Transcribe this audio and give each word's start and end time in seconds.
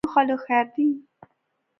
ہاں 0.03 0.09
خالق 0.15 0.39
خیر 0.47 0.65
دی 0.73 0.87